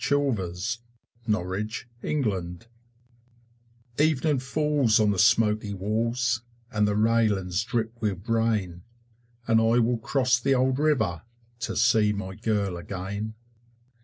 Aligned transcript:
BALLAD 0.09 0.39
OF 0.49 0.77
THE 1.27 1.77
LONDONER 2.07 2.67
Evening 3.99 4.39
falls 4.39 4.99
on 4.99 5.11
the 5.11 5.19
smoky 5.19 5.75
walls, 5.75 6.41
And 6.71 6.87
the 6.87 6.95
railings 6.95 7.63
drip 7.63 8.01
with 8.01 8.27
rain, 8.27 8.81
And 9.47 9.59
I 9.61 9.77
will 9.77 9.99
cross 9.99 10.39
the 10.39 10.55
old 10.55 10.79
river 10.79 11.21
To 11.59 11.75
see 11.75 12.13
my 12.13 12.33
girl 12.33 12.77
again. 12.77 13.35